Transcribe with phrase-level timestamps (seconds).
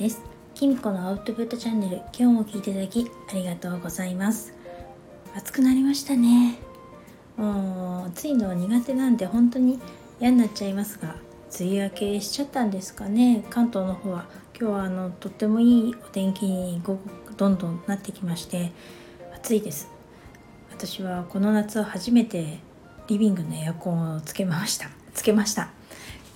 [0.00, 0.22] です。
[0.54, 4.54] きみこのアウトプットチャンネル今日も聞いていただきありがとうございます。
[5.36, 6.58] 暑くなりましたね。
[7.36, 9.78] もう暑いのは苦手なんで本当に
[10.18, 11.16] 嫌になっちゃいますが
[11.60, 13.44] 梅雨明けしちゃったんですかね。
[13.50, 14.24] 関東の方は
[14.58, 17.00] 今日はあのとってもいいお天気に午後
[17.36, 18.72] どんどんなってきまして
[19.34, 19.90] 暑いです。
[20.70, 22.60] 私はこの夏初めて
[23.06, 24.88] リビングのエアコンをつけました。
[25.12, 25.68] つけました。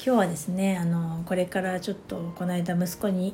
[0.06, 3.32] 今日はですねあのこれからちょっとこの間息子に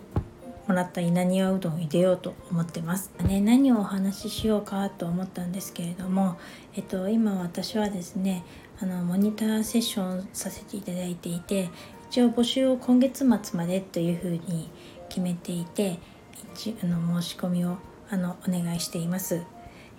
[0.70, 3.10] もらった稲庭うどんを入れようと思ってます。
[3.26, 6.38] ね、何をお話ししようかと思ったんですけれども、
[6.76, 8.44] えっと、今私はですね
[8.80, 11.70] あのモニターセッションさせていただいていて
[12.08, 14.70] 一応募集を今月末までというふうに
[15.08, 15.98] 決めていて
[16.54, 19.42] 一あの申し込みをあのお願いしています。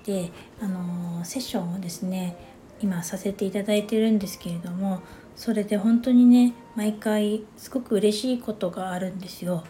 [0.05, 2.37] であのセッションをですね
[2.81, 5.01] 今させていただいてるんですけれども
[5.35, 9.65] それで本当にね毎回すごく嬉しいことがあるんですよ。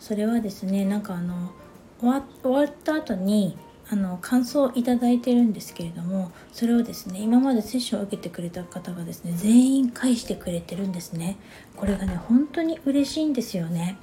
[0.00, 1.52] それはですねなんかあの
[2.00, 3.56] 終わ終わった後に
[3.92, 11.36] あの感想をいただいてるんですけれどもそれをですね今までセッションを受けてくれた方がですね全員返してくれてるんですね。
[11.76, 13.98] これがね本当に嬉しいんですよね。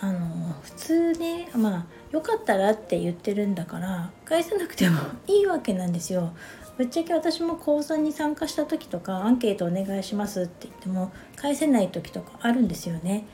[0.00, 0.18] あの
[0.62, 6.32] 普通ねまあよかったらって言ってるんだから返さなくても いいわけなんですよ。
[6.76, 13.24] ぶっちゃけ私も講座に参加した時とかアンケートお願いしますって言っても返せない時とかあるんですよね。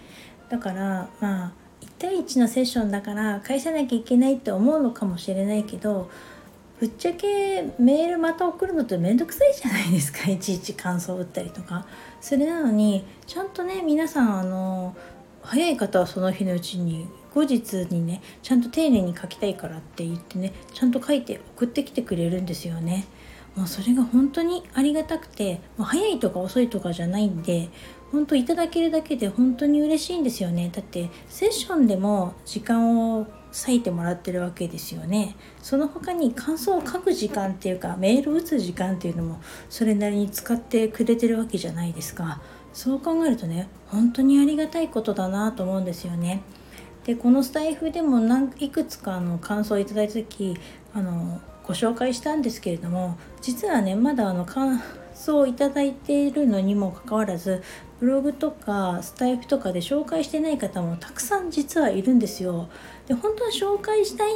[0.50, 6.10] だからまあ1対1のセッションだから返さなきゃいけないって思うのかもしれないけど
[6.80, 11.86] ぶっちゃけメールまた送るのってめんどくさいじゃないですかいちいち感想を打ったりとか
[12.20, 14.96] それなのにちゃんとね皆さんあの
[15.42, 23.06] 早い方はその日のうちに後日にねちゃんと丁寧に書きたいからって言ってねちゃんと書いて送ってきてくれるんですよね。
[23.56, 27.70] もうそれが本当にありがたくてもう早いとか遅いとかじゃないんで
[28.10, 30.70] 本当いただけるだけで本当に嬉しいんですよね。
[30.72, 35.36] だってセッションでも時間を割いてもらってるわけですよね。
[35.62, 42.40] その他に感想を書く時間っていうかメールを打つ時間っていうのもそれなりに使ってくれてるわけじゃないですか。
[42.72, 46.42] そう考えるとね本当にありがたいことだなと思うんですよね。
[47.04, 50.56] でこのスタイフでも何いくつかの感想をいただいた時
[50.94, 54.82] あのご紹介したんですけれども実はねまだあの感
[55.18, 57.62] 想をいただいているのにもかかわらず
[58.00, 62.68] ブログとかスタイフとかで紹介してない方もたくさん実はいるんですよ。
[63.06, 64.32] で本当は紹介したい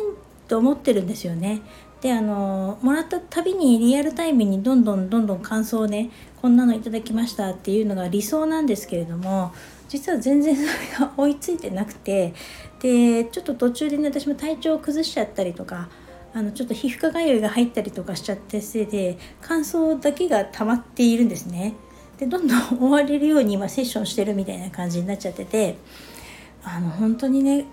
[0.48, 1.62] と思ってるんですよね。
[2.00, 6.10] であのもらったたびにリアルタイムにどんどんどんどん感想をね
[6.43, 9.53] こんなのいただきましたっていうのが理想なんですけれども
[9.88, 10.69] 実は全然それ
[10.99, 12.34] が追いついてなくて
[12.81, 15.88] でちょっと途中でね私も体調を崩しちゃったりとか
[16.34, 21.75] あのちょっと皮膚科がゆいが入ったりとかしちゃってせいで乾燥だけが溜まっているんですね。
[22.19, 25.76] でどんどん終われるように今セッションしてるみたいな感じになっちゃってて
[26.62, 27.66] あの本当にね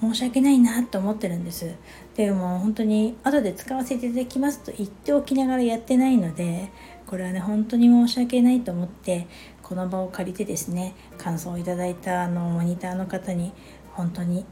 [0.00, 1.74] 申し訳ないなと思ってるんです。
[2.16, 6.70] でも本当に後で使わせていただきますと言っておきながらやってないので
[7.06, 9.26] これはね本当に申し訳ないと思って
[9.62, 13.52] この場を借りてですね感想をいただいたあのモニターの方に
[13.92, 14.44] 本当に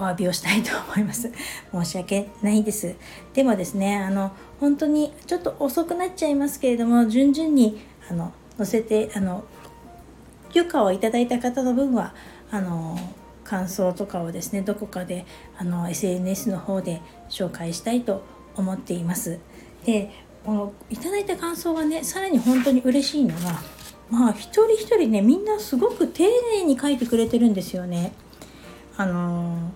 [0.00, 1.30] お詫びをしたいと思います。
[1.72, 2.94] 申し訳ないです。
[3.34, 7.78] でもですねあの本当にちょっと遅くなっちゃいますけれども順々に
[8.10, 9.44] あの載せてあの
[10.52, 12.14] 許可をいただいた方の分は
[12.50, 12.98] あの
[13.44, 15.26] 感想とかをですねどこかで
[15.58, 18.22] あの SNS の方で紹介したいと
[18.56, 19.38] 思っています。
[19.84, 20.10] で
[20.46, 23.60] このいただいた感想がねさらに本当に嬉しいのが
[24.08, 26.24] まあ一人一人ねみんなすごく丁
[26.56, 28.12] 寧に書いてくれてるんですよね。
[28.96, 29.72] あの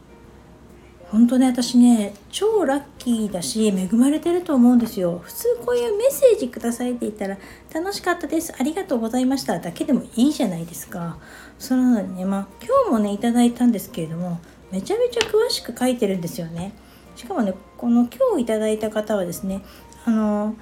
[1.14, 5.20] 本当ね私ね超ラッキーだし恵まれてると思うんですよ。
[5.22, 7.38] 普通こういうメッセージくださいって言ったら
[7.72, 11.18] 楽しかったですありがとうございましただけでもいいじゃないですか。
[11.60, 14.40] そののにねまあ今日もねいただいたんですけれども
[14.72, 16.72] めちゃめちゃ詳しく書いてるんですよね。
[17.14, 19.62] しかもねこの今日いただいた方はですね
[20.04, 20.56] あの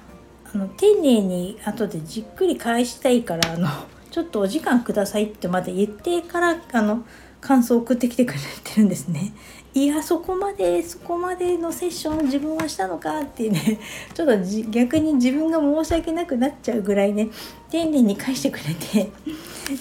[0.53, 3.67] あの丁寧に後でじっくり返したいからあの
[4.11, 7.05] ちょっとお時間くださいってまで言ってからあの
[7.43, 9.33] 感想を送ってきてくれてるんですね。
[9.73, 13.79] いやそこまでそこまでのセッション自分はしたのかってね
[14.13, 14.37] ちょっと
[14.69, 17.29] 逆に自分が申し訳なくなっちゃうぐらいね
[17.71, 19.09] 丁寧に返してくれて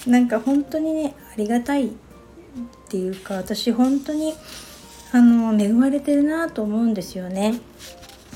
[0.06, 1.90] なんか本当にねありがたいっ
[2.88, 4.32] ていうか私本当に
[5.12, 7.60] あの恵まれてるなと思うんですよね。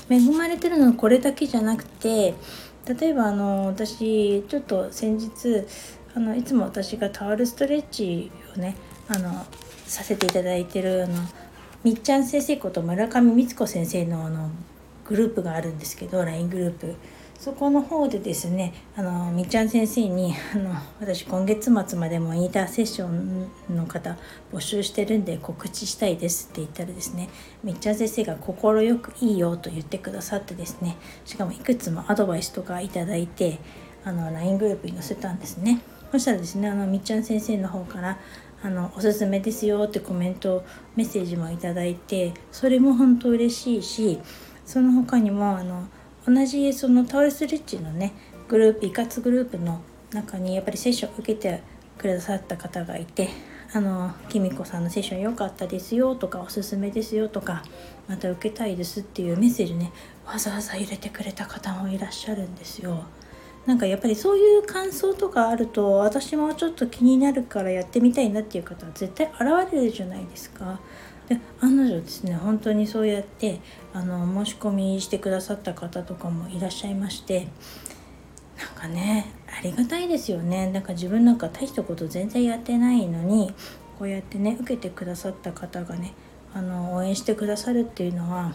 [0.09, 2.35] 恵まれてるのはこれだけじゃなくて
[2.87, 5.65] 例えばあの私ちょっと先日
[6.13, 8.75] あのいつも私がタオルストレッチをね
[9.09, 9.45] あの
[9.85, 11.15] させていただいてるあの
[11.83, 14.49] みっちゃん先生こと村上光子先生のあの
[15.05, 16.95] グループがあるんですけど LINE グループ。
[17.39, 24.17] そこの方でですねあのみっちゃん先生にあの私今月末までもインターセッションの方
[24.51, 27.29] 募集してるんで告知したいですって言ったらですね
[27.63, 33.59] みっちゃん先生が快くいいよと言ってくださってですねしかもいくつもアドバイスとかいただいて
[34.03, 35.81] あの LINE グループに載せたんですね。
[36.11, 38.17] そしたらですねあのみっちゃん先生の方から
[38.63, 40.65] あのおすすめですよってコメント
[40.95, 44.19] メッセージもいただいてそれも本当嬉しいし
[44.65, 45.87] その他にもあの
[46.27, 48.13] 同じそのタオルスリッチのね
[48.47, 49.81] グループイカツグループの
[50.11, 51.61] 中にやっぱりセッションを受けて
[51.97, 53.29] くださった方がいて
[53.73, 57.63] あのきみこさんのセッション良かったですよとかおすすめですよとか
[58.07, 59.91] また受けたいですっていうメッセージね
[60.25, 63.05] わざわざ入れてくれた方もいらっしゃるんですよ。
[63.67, 70.79] なんかやっぱりそういう感想とかあると私もちょっと気になるからやってみたいなっていう方は絶対現れるじゃないですか。
[71.27, 73.59] で案の定ですね本当にそうやって
[73.93, 77.49] あの申し込みしてくださった方とかもいらっしゃいまして
[78.57, 83.53] なんかねありがたいですよねなんか自分なんか大したこと全然やってないのに
[83.99, 86.13] こうやってね受けてくださった方がね
[86.53, 88.53] あの応援してくださるっていうのは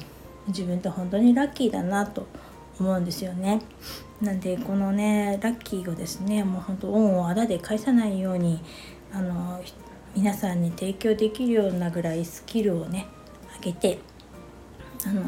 [0.48, 3.60] 自分って本当にラッキーだなと思思うんですよね。
[4.20, 8.60] なんでこのねラッキーをですねもうほんと恩をあだで返さないように
[9.12, 9.60] あの
[10.14, 13.06] 皆さんに提供できるようなぐらいスキルをね
[13.60, 13.98] 上げて
[15.06, 15.22] あの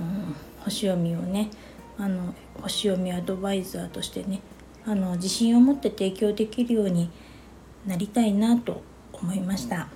[0.60, 1.50] 星読みをね
[1.98, 4.40] あの星読みアドバイザーとしてね
[4.86, 7.10] あの自信を持って提供できるように
[7.86, 8.82] なりたいなと
[9.12, 9.88] 思いました。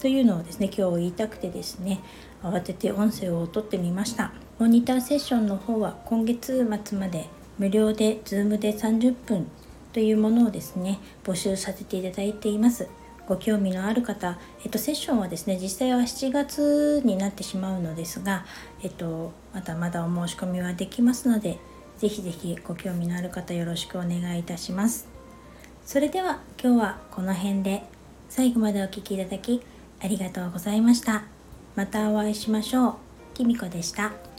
[0.00, 2.00] というのをですね今日言いたくてですね
[2.42, 4.32] 慌てて音声を取ってみました。
[4.58, 7.26] モニターセッションの方は今月末まで
[7.58, 9.46] 無料で Zoom で30分
[9.92, 12.88] というものをですね募集させていただいています。
[13.28, 18.44] ご興味のある方、えっと、セッションはですね実際は7月になってしまうのですが、
[18.82, 21.58] えっと、まだまだお申し込みはできますので
[21.98, 25.06] ぜひぜひご興味のある方よろしくお願いいたします。
[25.84, 27.84] それでは今日はこの辺で
[28.28, 29.62] 最後までお聴きいただき
[30.02, 31.24] ありがとうございました。
[31.76, 32.94] またお会いしましょう。
[33.34, 34.29] きみこでした。